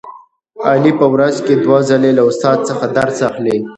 [0.69, 3.57] علي په ورځ کې دوه ځلې له استاد څخه درس اخلي.